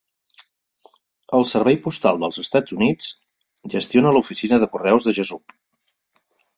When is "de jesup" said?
5.11-5.61